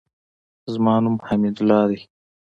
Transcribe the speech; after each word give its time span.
زما 0.73 0.93
نوم 1.03 1.15
حمیدالله 1.27 1.81
دئ. 1.89 1.99